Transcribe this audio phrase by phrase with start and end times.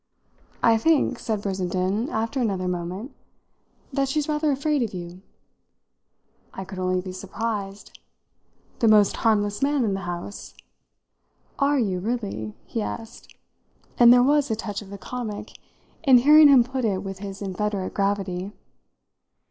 [0.63, 3.13] "I think," said Brissenden after another moment,
[3.93, 5.21] "that she's rather afraid of you."
[6.55, 7.99] I could only be surprised.
[8.79, 10.55] "The most harmless man in the house?"
[11.59, 13.35] "Are you really?" he asked
[13.99, 15.53] and there was a touch of the comic
[16.01, 18.53] in hearing him put it with his inveterate gravity.